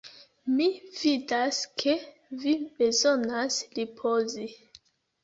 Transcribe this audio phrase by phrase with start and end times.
[0.59, 0.67] Mi
[1.01, 1.93] vidas ke
[2.45, 4.49] vi bezonas ripozi!